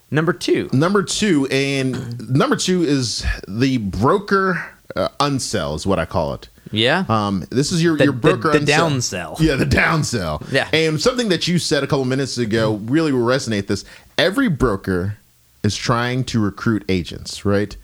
[0.09, 6.05] Number two, Number two, and number two is the broker uh, unsell is what I
[6.05, 6.49] call it.
[6.70, 9.38] yeah, Um, this is your The- your broker the downsell.
[9.40, 10.44] Yeah, the downsell.
[10.53, 10.68] Yeah.
[10.72, 13.66] and something that you said a couple minutes ago really will resonate.
[13.66, 13.85] This
[14.18, 15.16] every broker
[15.62, 17.77] is trying to recruit agents, right?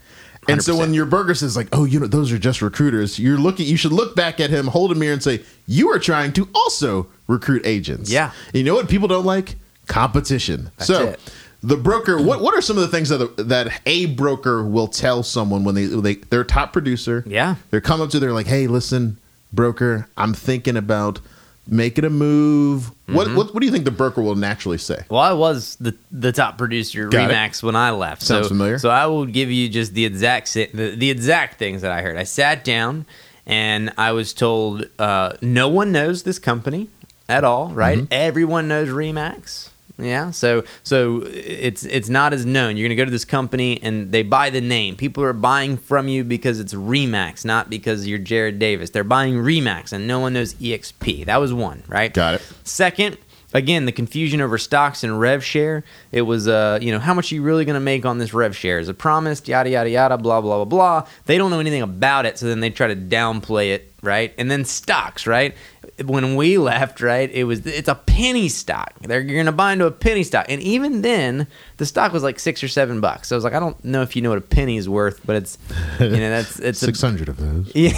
[0.49, 0.79] And so 100%.
[0.79, 3.67] when your broker says like, "Oh, you know, those are just recruiters," you're looking.
[3.67, 6.49] You should look back at him, hold a mirror, and say, "You are trying to
[6.55, 8.33] also recruit agents." Yeah.
[8.49, 9.55] And you know what people don't like?
[9.87, 10.71] Competition.
[10.79, 11.09] That's so.
[11.11, 11.21] it.
[11.63, 12.21] The broker.
[12.21, 15.75] What What are some of the things that that a broker will tell someone when
[15.75, 17.23] they they they're a top producer?
[17.27, 17.57] Yeah.
[17.71, 19.19] they're coming up to they're like, hey, listen,
[19.53, 21.21] broker, I'm thinking about
[21.69, 22.91] making a move.
[23.07, 23.37] What Mm-hmm.
[23.37, 25.05] what What do you think the broker will naturally say?
[25.09, 27.35] Well, I was the the top producer Got it.
[27.35, 28.23] Remax when I left.
[28.23, 28.79] Sounds so, familiar.
[28.79, 32.17] So I will give you just the exact the, the exact things that I heard.
[32.17, 33.07] I sat down
[33.47, 36.89] and I was told uh, no one knows this company
[37.29, 37.99] at all, right?
[37.99, 38.07] Mm-hmm.
[38.11, 39.69] Everyone knows Remax.
[39.99, 42.77] Yeah, so so it's it's not as known.
[42.77, 44.97] You're gonna go to this company and they buy the name.
[44.97, 48.91] People are buying from you because it's Remax, not because you're Jared Davis.
[48.91, 51.27] They're buying Remax, and no one knows EXP.
[51.27, 52.13] That was one, right?
[52.13, 52.43] Got it.
[52.65, 53.19] Second,
[53.55, 55.85] again, the confusion over stocks and rev share.
[56.11, 58.35] It was, uh, you know, how much are you really going to make on this
[58.35, 58.79] rev share?
[58.79, 59.49] Is it promised?
[59.49, 61.09] Yada, yada, yada, blah, blah, blah, blah.
[61.27, 64.35] They don't know anything about it, so then they try to downplay it, right?
[64.39, 65.55] And then stocks, right?
[66.05, 68.93] When we left, right, it was it's a penny stock.
[69.01, 71.47] They're you're gonna buy into a penny stock, and even then,
[71.79, 73.29] the stock was like six or seven bucks.
[73.29, 75.21] So I was like, I don't know if you know what a penny is worth,
[75.25, 75.59] but it's
[76.01, 77.71] you know that's it's Six hundred of those.
[77.75, 77.93] yeah,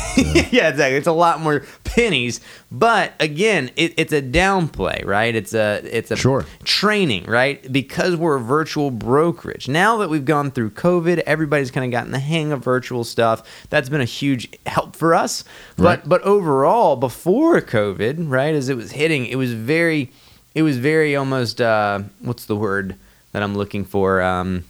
[0.51, 0.97] yeah, exactly.
[0.97, 2.41] It's a lot more pennies,
[2.73, 5.35] but again, it, it's a downplay, right?
[5.35, 6.45] It's a it's a Sure.
[6.65, 7.71] training, right?
[7.73, 9.69] Because we're a virtual brokerage.
[9.69, 13.43] Now that we've gone through COVID, everybody's kind of gotten the hang of virtual stuff.
[13.71, 15.45] That's been a huge help for us.
[15.77, 16.09] But Right.
[16.09, 20.11] but overall, before COVID, right, as it was hitting, it was very,
[20.55, 22.97] it was very almost uh, what's the word
[23.35, 24.23] that I'm looking for?
[24.23, 24.65] Um,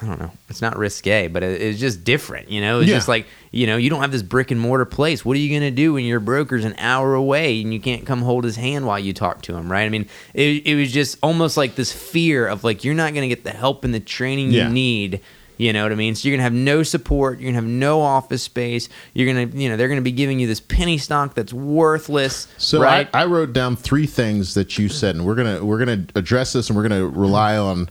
[0.00, 0.30] I don't know.
[0.50, 2.50] It's not risque, but it, it's just different.
[2.50, 2.96] You know, it's Yeah.
[2.96, 5.24] just like you know, you don't have this brick and mortar place.
[5.24, 8.04] What are you going to do when your broker's an hour away and you can't
[8.06, 9.84] come hold his hand while you talk to him, right?
[9.84, 13.28] I mean, it, it was just almost like this fear of like you're not going
[13.28, 14.68] to get the help and the training Yeah.
[14.68, 15.20] you need.
[15.58, 16.14] You know what I mean?
[16.14, 17.38] So you're gonna have no support.
[17.40, 18.88] You're gonna have no office space.
[19.12, 22.46] You're gonna, you know, they're gonna be giving you this penny stock that's worthless.
[22.58, 23.08] So right?
[23.12, 26.52] I, I wrote down three things that you said, and we're gonna we're gonna address
[26.52, 27.90] this, and we're gonna rely on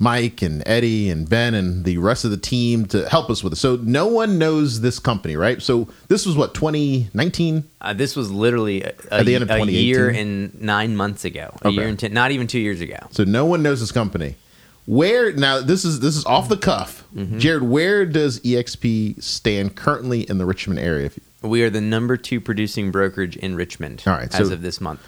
[0.00, 3.52] Mike and Eddie and Ben and the rest of the team to help us with
[3.52, 3.56] it.
[3.56, 5.60] So no one knows this company, right?
[5.60, 7.64] So this was what 2019.
[7.80, 10.20] Uh, this was literally a, a, At the end of a year 2018?
[10.20, 11.52] and nine months ago.
[11.62, 11.76] A Okay.
[11.76, 12.96] year and ten, not even two years ago.
[13.10, 14.36] So no one knows this company.
[14.88, 15.60] Where now?
[15.60, 17.38] This is this is off the cuff, Mm-hmm.
[17.38, 17.62] Jared.
[17.62, 21.06] Where does EXP stand currently in the Richmond area?
[21.06, 24.52] If you- We are the number two producing brokerage in Richmond All right, as so-
[24.54, 25.00] of this month.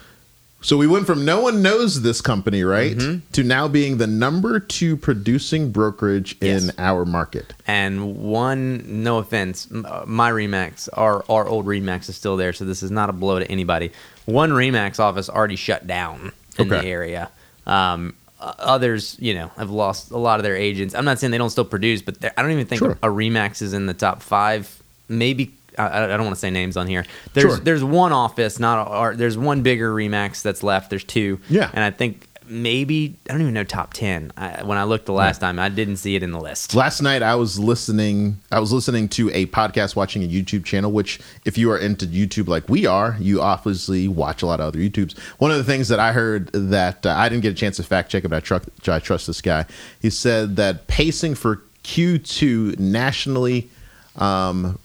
[0.63, 3.31] So we went from no one knows this company, right, Mm-hmm.
[3.31, 7.53] to now being the number two producing brokerage in our market.
[7.65, 12.65] And one, no offense, uh, my Remax, our our old Remax is still there, so
[12.65, 13.91] this is not a blow to anybody.
[14.25, 17.29] One Remax office already shut down in the area.
[17.65, 20.95] Um, others, you know, have lost a lot of their agents.
[20.95, 22.91] I'm not saying they don't still produce, but I don't even think Sure.
[23.03, 24.81] a Remax is in the top five.
[25.07, 27.05] Maybe I, I don't want to say names on here.
[27.33, 27.57] There's Sure.
[27.63, 30.89] there's one office, not or there's one bigger Remax that's left.
[30.89, 31.39] There's two.
[31.49, 31.69] Yeah.
[31.73, 34.31] and I think maybe I don't even know top ten.
[34.35, 36.75] I, when I looked the last time, I didn't see it in the list.
[36.75, 40.91] Last night I was listening I was listening to a podcast watching a YouTube channel
[40.91, 44.67] which if you are into YouTube like we are, you obviously watch a lot of
[44.67, 45.17] other YouTubes.
[45.39, 47.83] One of the things that I heard that uh, I didn't get a chance to
[47.83, 49.65] fact check but I, tru- I trust this guy.
[50.01, 53.69] He said that pacing for Q2 nationally
[54.17, 54.77] um,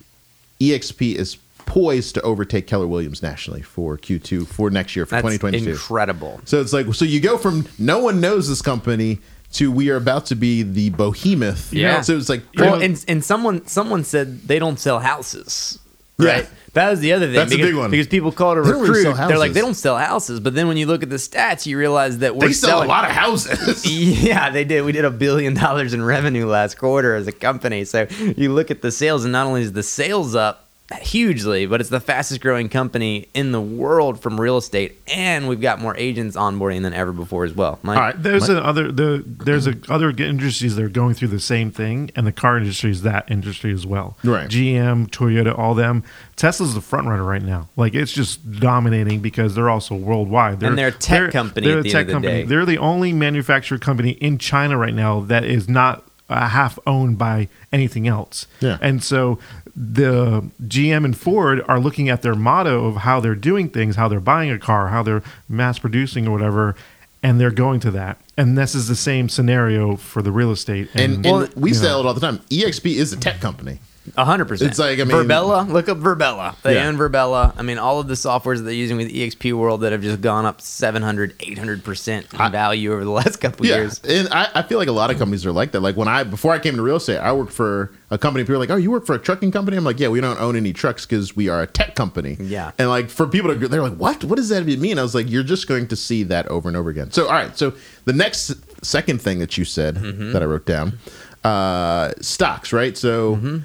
[0.60, 1.36] EXP is
[1.76, 5.72] poised to overtake Keller Williams nationally for Q2 for next year for That's 2022.
[5.72, 6.40] incredible.
[6.46, 9.18] So it's like so you go from no one knows this company
[9.52, 11.74] to we are about to be the behemoth.
[11.74, 12.00] Yeah.
[12.00, 15.78] So it's like Well, and and someone someone said they don't sell houses.
[16.18, 16.44] Right.
[16.44, 16.50] Yeah.
[16.72, 17.34] That was the other thing.
[17.34, 17.90] That's a because, big one.
[17.90, 19.16] Because people call it a They don't really recruit.
[19.16, 21.66] sell They're like they don't sell houses, but then when you look at the stats,
[21.66, 23.84] you realize that we're they sell selling a lot of houses.
[23.86, 24.82] Yeah, they did.
[24.86, 27.84] We did a billion dollars in revenue last quarter as a company.
[27.84, 30.65] So you look at the sales, and not only is the sales up
[31.02, 35.60] hugely, but it's the fastest growing company in the world from real estate, and we've
[35.60, 37.78] got more agents onboarding than ever before as well.
[37.82, 37.96] Mike?
[37.96, 38.22] All right.
[38.22, 42.10] There's a other the there's a other industries that are going through the same thing,
[42.14, 44.16] and the car industry is that industry as well.
[44.22, 44.48] Right.
[44.48, 46.04] GM, Toyota, all them.
[46.36, 47.68] Tesla's the front runner right now.
[47.76, 50.62] Like it's just dominating because they're also worldwide.
[50.62, 52.42] And they're a tech company They're at a the tech end of the company.
[52.42, 52.48] day.
[52.48, 57.18] They're the only manufacturer company in China right now that is not uh, half owned
[57.18, 58.46] by anything else.
[58.60, 58.78] Yeah.
[58.80, 59.38] And so
[59.74, 64.08] the GM and Ford are looking at their motto of how they're doing things, how
[64.08, 66.74] they're buying a car, how they're mass producing or whatever,
[67.22, 68.18] and they're going to that.
[68.36, 70.88] And this is the same scenario for the real estate.
[70.94, 72.38] And, And, and we sell it all the time.
[72.50, 73.78] EXP is a tech company.
[74.16, 74.70] A hundred percent.
[74.70, 75.68] It's like, I mean- Virbela.
[75.68, 76.54] Look up Virbela.
[76.62, 76.86] They Yeah.
[76.88, 77.52] own Virbela.
[77.56, 80.20] I mean, all of the softwares that they're using with EXP World that have just
[80.20, 84.00] gone up 700, 800 percent in value over the last couple Yeah, years.
[84.04, 85.80] and I, I feel like a lot of companies are like that.
[85.80, 88.44] Like when I before I came into real estate, I worked for a company.
[88.44, 90.40] People are like, "Oh, you work for a trucking company?" I'm like, "Yeah, we don't
[90.40, 92.70] own any trucks because we are a tech company." Yeah.
[92.78, 94.22] and like for people to, they're like, "What?
[94.24, 96.76] What does that mean?" I was like, "You're just going to see that over and
[96.76, 97.56] over again." So, all right.
[97.58, 97.72] So
[98.04, 100.32] the next second thing that you said Mm-hmm.
[100.32, 100.98] that I wrote down,
[101.44, 102.96] uh, stocks, right?
[102.96, 103.36] So.
[103.36, 103.56] Mm-hmm.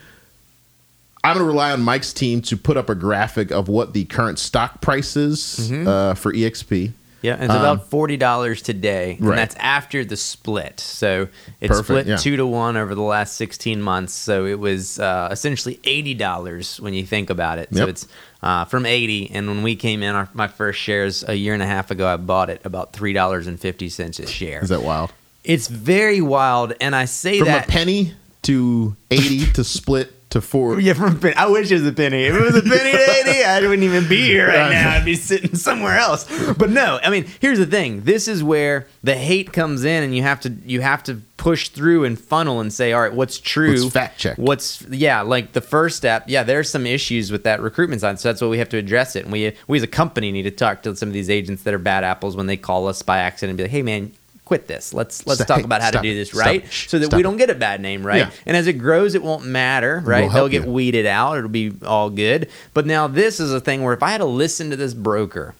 [1.24, 4.06] I'm going to rely on Mike's team to put up a graphic of what the
[4.06, 5.40] current stock price is
[5.72, 5.88] Mm-hmm.
[5.88, 6.94] uh, for EXP.
[7.24, 9.36] Yeah, it's about forty dollars today, and Um, Right.
[9.36, 10.80] that's after the split.
[10.80, 11.28] So
[11.60, 12.16] it Perfect, split yeah.
[12.18, 14.12] two to one over the last sixteen months.
[14.16, 17.70] So it was uh, essentially eighty dollars when you think about it.
[17.76, 18.08] So it's
[18.42, 21.62] uh, from eighty, and when we came in, our, my first shares a year and
[21.62, 24.64] a half ago, I bought it about three dollars and fifty cents a share.
[24.64, 25.14] Is that wild?
[25.44, 30.12] it's very wild, and I say From that from a penny to 80 to split
[30.32, 30.80] to four.
[30.80, 31.36] Yeah, from penny.
[31.36, 32.24] I wish it was a penny.
[32.24, 34.92] If it was a penny to 80, I wouldn't even be here right now.
[34.92, 36.26] I'd be sitting somewhere else.
[36.58, 38.02] But no, I mean, here's the thing.
[38.02, 41.70] This is where the hate comes in and you have to you have to push
[41.70, 43.76] through and funnel and say, all right, what's true?
[43.76, 44.38] Let's fact check.
[44.38, 46.26] What's yeah, like the first step.
[46.28, 49.16] Yeah, there's some issues with that recruitment side, so that's what we have to address
[49.16, 49.24] it.
[49.24, 51.74] And we we as a company need to talk to some of these agents that
[51.74, 54.14] are bad apples when they call us by accident and be like, hey man.
[54.52, 54.94] Quit this.
[54.94, 56.74] Let's let's Stop- talk about how to do this right, it.
[56.74, 58.18] So that we don't get a bad name, right?
[58.18, 58.32] Yeah.
[58.46, 60.30] And as it grows, it won't matter, right?
[60.30, 60.72] They'll get you.
[60.74, 61.38] weeded out.
[61.38, 62.50] It'll be all good.
[62.74, 65.56] But now this is a thing where if I had to listen to this broker,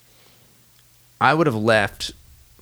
[1.22, 2.12] I would have left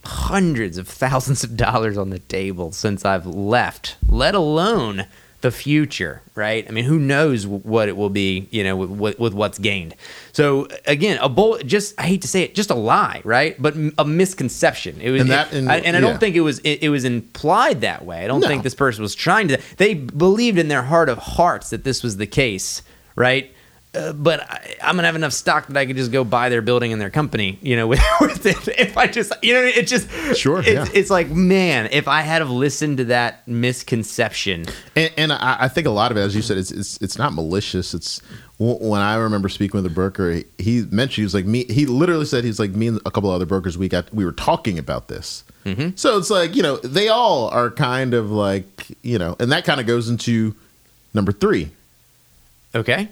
[0.05, 5.07] hundreds of thousands of dollars on the table since I've left, let alone
[5.41, 6.65] the future, right?
[6.67, 9.95] I mean, who knows what it will be, you know, with, with, with what's gained.
[10.34, 13.56] So again, a bull, just I hate to say it, just a lie, right?
[13.62, 14.99] But a misconception.
[15.02, 16.08] It was, And that- and- I, and I yeah.
[16.08, 18.23] don't think it was it, it was implied that way.
[18.23, 18.47] I don't No.
[18.47, 19.60] think this person was trying to.
[19.78, 22.82] They believed in their heart of hearts that this was the case,
[23.15, 23.54] right?
[23.95, 26.62] Uh, but I, I'm gonna have enough stock that I could just go buy their
[26.62, 28.67] building and their company, you know, with, with it.
[28.80, 30.86] If I just, you know, it just Sure, It's, yeah.
[30.93, 35.67] it's like, man, if I had have listened to that misconception, And, and I, I
[35.69, 37.93] think a lot of it, as you said, it's it's, it's not malicious.
[37.95, 38.21] It's
[38.60, 41.63] when I remember speaking with a broker, he, he mentioned he was like me.
[41.63, 43.78] He literally said he's like me and a couple other brokers.
[43.78, 45.43] We got we were talking about this.
[45.65, 45.95] Mm-hmm.
[45.95, 49.65] So it's like you know they all are kind of like you know, and that
[49.65, 50.56] kind of goes into
[51.13, 51.71] number three.
[52.75, 53.08] okay,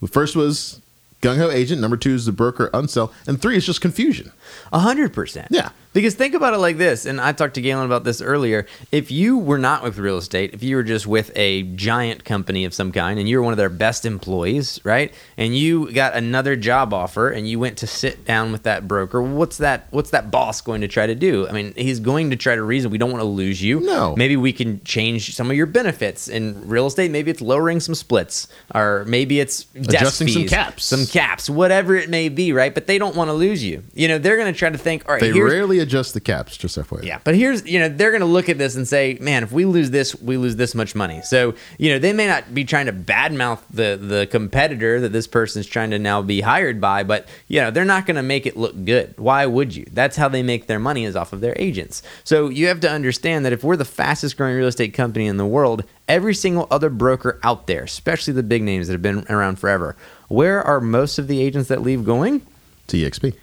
[0.00, 0.80] The first was
[1.22, 1.80] gung ho agent.
[1.80, 4.32] Number two is the broker unsell, and three is just confusion.
[4.72, 5.48] a hundred percent.
[5.50, 5.70] Yeah.
[5.94, 8.66] Because think about it like this, and I talked to Galen about this earlier.
[8.92, 12.64] If you were not with real estate, if you were just with a giant company
[12.64, 15.12] of some kind, and you were one of their best employees, right?
[15.36, 19.22] And you got another job offer, and you went to sit down with that broker,
[19.22, 19.88] what's that?
[19.90, 21.48] What's that boss going to try to do?
[21.48, 22.90] I mean, he's going to try to reason.
[22.90, 23.80] We don't want to lose you.
[23.80, 24.14] No.
[24.14, 27.10] Maybe we can change some of your benefits in real estate.
[27.10, 30.84] Maybe it's lowering some splits, or maybe it's Adjusting some caps.
[30.84, 32.74] some caps, whatever it may be, right?
[32.74, 33.82] But they don't want to lose you.
[33.94, 36.56] You know, they're going to try to think, all right, They here's, adjust the caps.
[36.56, 37.04] Just FYI.
[37.04, 39.52] yeah, but here's you know they're going to look at this and say, man, if
[39.52, 41.20] we lose this, we lose this much money.
[41.22, 45.26] So you know they may not be trying to badmouth the the competitor that this
[45.26, 48.46] person's trying to now be hired by, but you know they're not going to make
[48.46, 49.14] it look good.
[49.18, 49.86] Why would you?
[49.92, 52.02] That's how they make their money is off of their agents.
[52.24, 55.36] So you have to understand that if we're the fastest growing real estate company in
[55.36, 59.24] the world, every single other broker out there, especially the big names that have been
[59.28, 59.96] around forever,
[60.28, 62.42] where are most of the agents that leave going?
[62.88, 63.34] To EXP.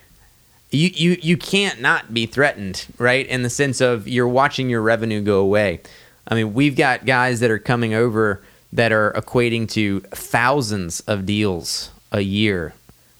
[0.75, 3.25] You, you you can't not be threatened, right?
[3.27, 5.81] In the sense of you're watching your revenue go away.
[6.27, 8.41] I mean, we've got guys that are coming over
[8.73, 12.73] that are equating to thousands of deals a year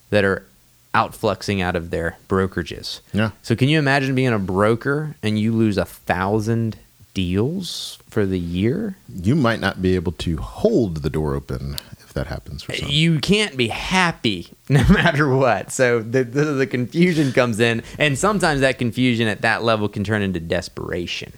[0.10, 0.46] that are
[0.94, 3.02] outfluxing out of their brokerages.
[3.14, 3.32] Yeah.
[3.42, 6.78] So can you imagine being a broker and you lose a thousand
[7.14, 8.96] deals for the year?
[9.14, 11.78] You might not be able to hold the door open
[12.16, 12.90] that happens for some.
[12.90, 15.72] you can't be happy no matter what.
[15.72, 20.04] So the, the the confusion comes in, and sometimes that confusion at that level can
[20.04, 21.32] turn into desperation.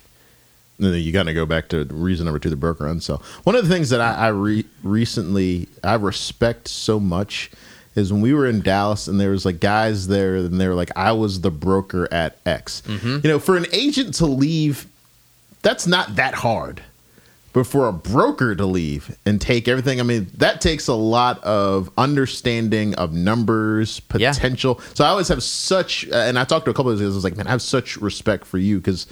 [0.80, 3.22] And then you got to go back to reason number two, the broker unsell.
[3.44, 7.50] One of the things that I, I re- recently I respect so much
[7.96, 10.76] is when we were in Dallas and there was like guys there and they were
[10.76, 12.84] like, I was the broker at X.
[12.86, 13.20] Mm-hmm.
[13.24, 14.86] You know, for an agent to leave,
[15.64, 16.84] that's not that hard.
[17.54, 21.44] But for a broker to leave and take everything, I mean, that takes a lot
[21.44, 24.32] of understanding of numbers, Yeah.
[24.34, 24.80] potential.
[24.94, 27.14] So I always have such, uh, and I talked to a couple of these guys,
[27.14, 29.08] I was like, man, I have such respect for you because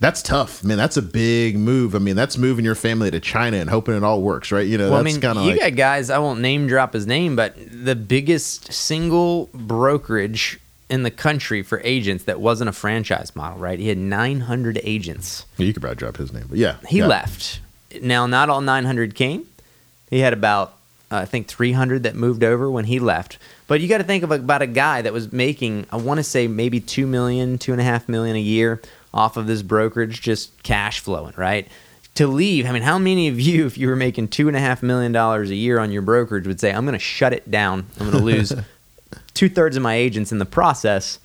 [0.00, 0.76] that's tough, man.
[0.78, 1.94] That's a big move.
[1.94, 4.66] I mean, that's moving your family to China and hoping it all works, right?
[4.66, 6.10] You know, Well, I mean, kind of you like, got guys.
[6.10, 10.58] I won't name drop his name, but the biggest single brokerage
[10.88, 13.58] in the country for agents that wasn't a franchise model.
[13.58, 13.78] Right?
[13.78, 15.44] He had 900 agents.
[15.56, 17.06] you could probably drop his name, but yeah, He yeah.
[17.06, 17.60] left.
[18.02, 19.46] Now, not all 900 came.
[20.10, 20.74] He had about,
[21.10, 23.38] uh, I think, 300 that moved over when he left.
[23.66, 26.24] But you got to think of about a guy that was making, I want to
[26.24, 28.80] say, maybe two million, two and a half million a year
[29.12, 31.68] off of this brokerage, just cash flowing, right?
[32.16, 34.60] To leave, I mean, how many of you, if you were making two and a
[34.60, 37.50] half million dollars a year on your brokerage, would say, "I'm going to shut it
[37.50, 37.86] down.
[38.00, 38.54] I'm going to lose
[39.34, 41.18] two thirds of my agents in the process."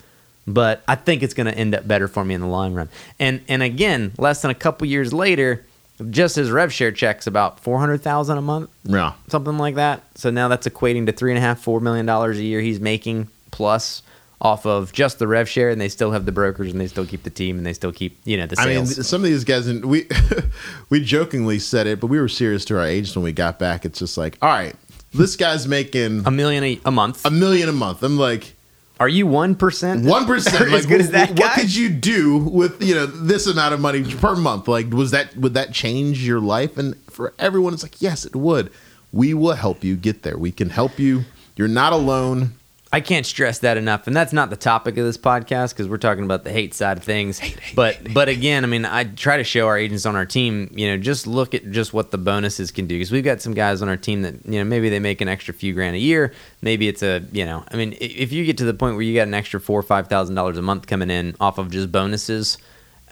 [0.46, 2.88] but I think it's going to end up better for me in the long run.
[3.18, 5.64] And and again, less than a couple years later,
[6.10, 9.12] just his rev share checks about four hundred thousand a month, Yeah.
[9.28, 10.02] something like that.
[10.16, 12.80] So now that's equating to three and a half, four million dollars a year he's
[12.80, 14.02] making plus
[14.40, 17.06] off of just the rev share, and they still have the brokers, and they still
[17.06, 18.68] keep the team, and they still keep you know the sales.
[18.68, 20.08] I mean, some of these guys, and we
[20.90, 23.84] we jokingly said it, but we were serious to our agents when we got back.
[23.84, 24.74] It's just like, all right,
[25.14, 27.24] this guy's making a million a, a month.
[27.24, 28.02] a million a month.
[28.02, 28.54] I'm like,
[29.00, 30.04] Are you one percent?
[30.04, 30.72] one percent.
[30.72, 31.54] as good as that What guy?
[31.54, 34.68] could you do with you know this amount of money per month?
[34.68, 36.76] Like, was that would that change your life?
[36.78, 38.70] And for everyone, it's like, yes, it would.
[39.12, 40.38] We will help you get there.
[40.38, 41.24] We can help you.
[41.56, 42.52] You're not alone.
[42.94, 45.96] I can't stress that enough, and that's not the topic of this podcast because we're
[45.96, 47.40] talking about the hate side of things.
[47.74, 50.86] but but again, I mean, I try to show our agents on our team, you
[50.88, 53.80] know, just look at just what the bonuses can do because we've got some guys
[53.80, 56.34] on our team that you know maybe they make an extra few grand a year,
[56.60, 59.14] maybe it's a you know, I mean, if you get to the point where you
[59.14, 61.90] got an extra four or five thousand dollars a month coming in off of just
[61.90, 62.58] bonuses.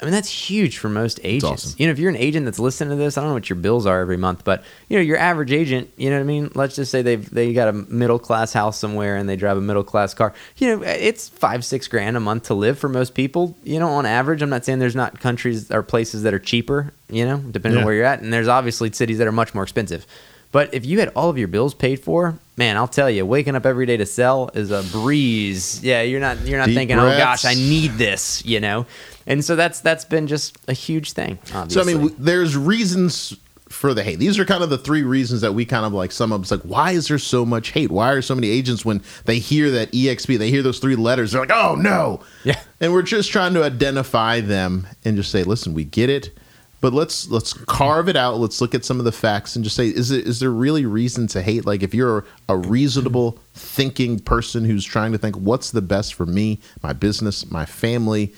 [0.00, 1.44] I mean that's huge for most agents.
[1.66, 1.74] awesome.
[1.78, 3.56] You know, if you're an agent that's listening to this, I don't know what your
[3.58, 6.50] bills are every month, but you know, your average agent, you know what I mean?
[6.54, 9.60] Let's just say they've they got a middle class house somewhere and they drive a
[9.60, 10.32] middle class car.
[10.56, 13.56] You know, it's five, six grand a month to live for most people.
[13.62, 14.40] You know, on average.
[14.42, 17.82] I'm not saying there's not countries or places that are cheaper, you know, depending Yeah.
[17.82, 18.20] on where you're at.
[18.22, 20.06] And there's obviously cities that are much more expensive.
[20.52, 23.54] But if you had all of your bills paid for, man, I'll tell you, waking
[23.54, 25.82] up every day to sell is a breeze.
[25.82, 28.86] Yeah, you're not you're not Deep thinking, oh gosh, I need this, you know.
[29.26, 31.38] And so that's that's been just a huge thing.
[31.54, 31.70] Obviously.
[31.70, 33.36] So I mean, w- there's reasons
[33.68, 34.18] for the hate.
[34.18, 36.40] These are kind of the three reasons that we kind of like sum up.
[36.40, 37.92] It's like, why is there so much hate?
[37.92, 41.30] Why are so many agents when they hear that EXP, they hear those three letters,
[41.32, 42.20] they're like, oh no.
[42.42, 42.60] Yeah.
[42.80, 46.36] And we're just trying to identify them and just say, listen, we get it,
[46.80, 48.38] but let's let's carve it out.
[48.38, 50.86] Let's look at some of the facts and just say, is it is there really
[50.86, 51.66] reason to hate?
[51.66, 56.26] Like if you're a reasonable thinking person who's trying to think, what's the best for
[56.26, 58.32] me, my business, my family,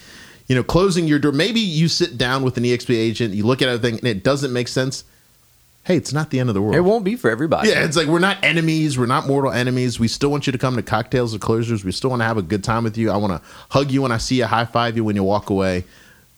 [0.48, 1.32] you know, closing your door.
[1.32, 4.52] Maybe you sit down with an EXP agent, you look at everything, and it doesn't
[4.52, 5.04] make sense.
[5.84, 6.76] Hey, it's not the end of the world.
[6.76, 7.68] it won't be for everybody.
[7.68, 8.96] Yeah, it's like we're not enemies.
[8.96, 9.98] We're not mortal enemies.
[9.98, 11.84] We still want you to come to cocktails or closers.
[11.84, 13.10] We still want to have a good time with you.
[13.10, 15.50] I want to hug you when I see you, high five you when you walk
[15.50, 15.84] away.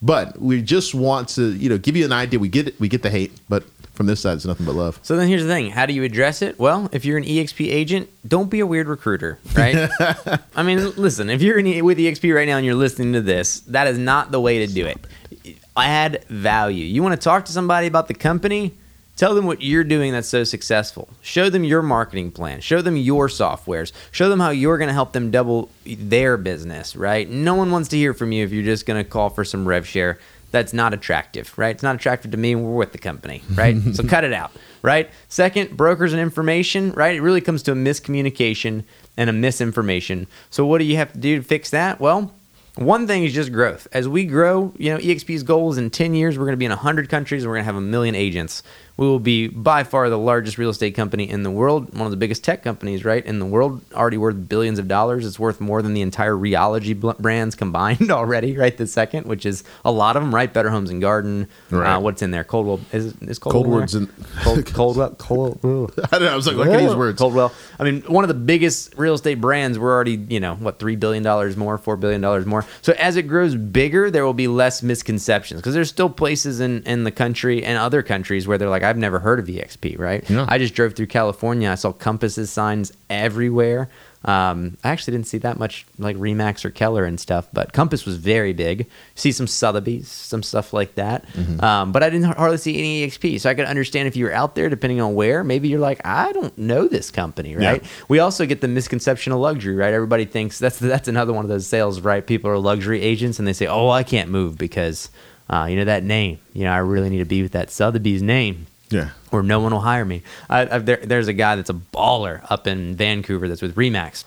[0.05, 2.39] But we just want to, you know, give you an idea.
[2.39, 2.79] We get it.
[2.79, 3.65] We get the hate, but
[3.95, 5.01] from this side, it's nothing but love.
[5.03, 6.59] So then here's the thing: how do you address it?
[6.59, 9.89] Well, if you're an EXP agent, don't be a weird recruiter, right?
[10.55, 13.61] I mean, listen, if you're in, with EXP right now and you're listening to this,
[13.61, 15.59] that is not the way to do it.
[15.75, 16.85] Add value.
[16.85, 18.75] You want to talk to somebody about the company?
[19.17, 21.09] Tell them what you're doing that's so successful.
[21.23, 22.61] Show them your marketing plan.
[22.61, 23.93] Show them your softwares.
[24.11, 27.29] Show them how you're going to help them double their business, right?
[27.29, 29.69] No one wants to hear from you if you're just going to call for some
[29.69, 30.19] rev share.
[30.51, 31.75] That's not attractive, right?
[31.75, 33.77] It's not attractive to me when we're with the company, right?
[33.95, 35.11] so cut it out, right?
[35.29, 37.15] Second, brokers and information, right?
[37.15, 38.85] It really comes to a miscommunication
[39.17, 40.27] and a misinformation.
[40.51, 42.01] So what do you have to do to fix that?
[42.01, 42.33] Well,
[42.77, 43.87] one thing is just growth.
[43.93, 46.65] As we grow, you know, EXP's goal is in 10 years, we're going to be
[46.65, 48.65] in 100 countries and we're going to have a million agents.
[48.97, 52.13] We will be by far the largest real estate company in the world, one of
[52.13, 55.27] the biggest tech companies, right, in the world, already worth billions of dollars.
[55.27, 59.45] It's worth more than the entire Realogy bl- brands combined already, right, this second, which
[59.45, 60.53] is a lot of them, right?
[60.53, 61.49] Better Homes and Garden.
[61.71, 61.95] Right.
[61.95, 62.45] Uh, what's in there?
[62.45, 62.79] Coldwell.
[62.93, 64.07] Is, is Coldwell Coldwell's in-
[64.43, 64.65] Cold,
[65.19, 65.91] Coldwell.
[66.13, 66.33] I don't know.
[66.33, 67.19] I was like, look at these words.
[67.19, 67.53] Coldwell.
[67.81, 69.77] I mean, one of the biggest real estate brands.
[69.77, 72.65] We're already, you know, what three billion dollars more, four billion dollars more.
[72.83, 76.85] So as it grows bigger, there will be less misconceptions because there's still places in
[76.85, 80.29] in the country and other countries where they're like, I've never heard of EXP, right?
[80.29, 80.47] Yeah.
[80.49, 81.71] I just drove through California.
[81.71, 83.89] I saw Compasses signs everywhere.
[84.27, 88.07] Um, I actually didn't see that much like Remax or Keller and stuff, but Compass
[88.07, 88.89] was very big.
[89.15, 91.27] See some Sotheby's, some stuff like that.
[91.63, 94.33] Um, but I didn't hardly see any EXP, so I could understand if you were
[94.33, 95.45] out there, depending on where.
[95.45, 97.83] Maybe you're like, I don't know this company, right?
[97.83, 97.89] Yeah.
[98.09, 99.93] We also get the misconception of luxury, right?
[99.93, 102.27] Everybody thinks that's that's another one of those sales, right?
[102.27, 105.11] People are luxury agents and they say, "Oh, I can't move because
[105.51, 106.39] uh, you know that name.
[106.55, 109.11] You know, I really need to be with that Sotheby's name." Yeah.
[109.33, 110.23] or no one will hire me.
[110.49, 114.25] I, I, there, there's a guy that's a baller up in Vancouver that's with Remax.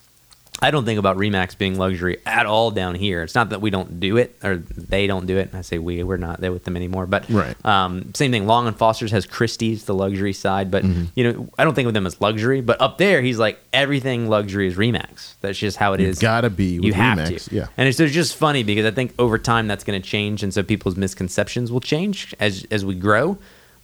[0.59, 3.21] I don't think about Remax being luxury at all down here.
[3.21, 5.53] It's not that we don't do it or they don't do it.
[5.53, 7.05] I say we, we're not there with them anymore.
[7.05, 7.55] But Right.
[7.63, 8.47] um, same thing.
[8.47, 10.71] Long and Foster's has Christie's, the luxury side.
[10.71, 11.03] But Mm-hmm.
[11.13, 12.61] you know, I don't think of them as luxury.
[12.61, 15.35] But up there, he's like everything luxury is Remax.
[15.41, 16.17] That's just how it You've is.
[16.19, 17.55] gotta be with you have Remax, to.
[17.55, 17.67] yeah.
[17.77, 20.51] And it's, it's just funny because I think over time that's going to change, and
[20.51, 23.37] so people's misconceptions will change as as we grow.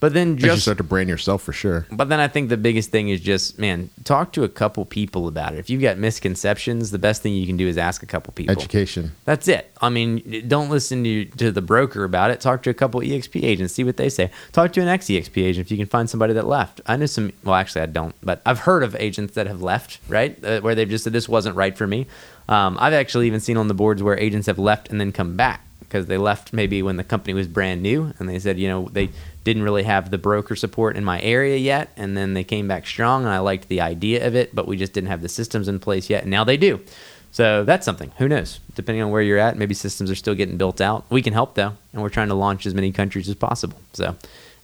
[0.03, 1.87] But then As you just start to brand yourself for sure.
[1.89, 5.29] but then I think the biggest thing is just, man, talk to a couple people
[5.29, 5.59] about it.
[5.59, 8.51] If you've got misconceptions, the best thing you can do is ask a couple people.
[8.51, 9.13] Education.
[9.23, 9.71] That's it.
[9.81, 12.41] I mean, don't listen to, to the broker about it.
[12.41, 14.29] Talk to a couple EXP agents, see what they say.
[14.51, 16.81] Talk to an ex EXP agent if you can find somebody that left.
[16.85, 20.01] I know some, well, actually, I don't, but I've heard of agents that have left,
[20.09, 20.37] right?
[20.43, 22.07] Uh, where they've just said, this wasn't right for me.
[22.49, 25.37] Um, I've actually even seen on the boards where agents have left and then come
[25.37, 28.67] back because they left maybe when the company was brand new and they said, you
[28.67, 29.11] know, they
[29.43, 31.91] didn't really have the broker support in my area yet.
[31.95, 34.75] And then they came back strong and I liked the idea of it, but we
[34.75, 36.23] just didn't have the systems in place yet.
[36.23, 36.81] And now they do.
[37.31, 38.11] So that's something.
[38.17, 38.59] Who knows?
[38.73, 41.05] Depending on where you're at, maybe systems are still getting built out.
[41.11, 43.77] We can help though, and we're trying to launch as many countries as possible.
[43.93, 44.15] So,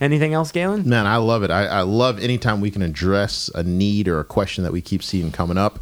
[0.01, 0.89] anything else, Galen?
[0.89, 1.51] Man, I love it.
[1.51, 5.03] I, I love anytime we can address a need or a question that we keep
[5.03, 5.79] seeing coming up.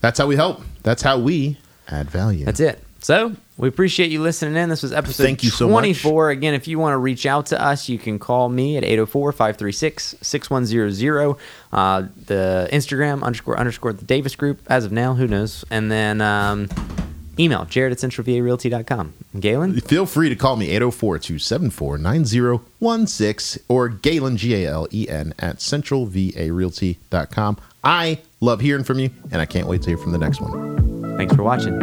[0.00, 0.62] That's how we help.
[0.82, 2.46] That's how we add value.
[2.46, 2.82] That's it.
[3.00, 4.68] So we appreciate you listening in.
[4.68, 5.82] This was episode Thank you so much.
[5.82, 6.30] 24.
[6.30, 11.38] Again, if you want to reach out to us, you can call me at 804-536-6100.
[11.72, 15.14] Uh, the Instagram underscore underscore the Davis Group as of now.
[15.14, 15.64] Who knows?
[15.70, 16.68] And then um,
[17.38, 19.14] email jared at centralvarealty.com.
[19.38, 19.80] Galen?
[19.80, 25.34] Feel free to call me 804 274 9016 or Galen, G A L E N,
[25.38, 27.56] at centralvarealty.com.
[27.84, 31.16] I love hearing from you, and I can't wait to hear from the next one.
[31.16, 31.78] Thanks for watching.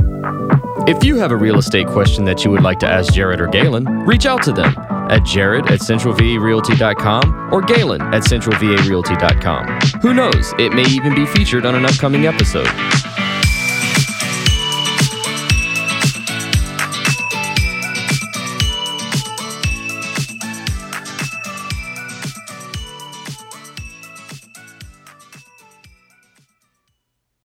[0.88, 3.48] If you have a real estate question that you would like to ask Jared or
[3.48, 4.74] Galen, reach out to them
[5.10, 10.02] at jared at centralvarealty.com or galen at centralvarealty.com.
[10.02, 12.68] Who knows, it may even be featured on an upcoming episode.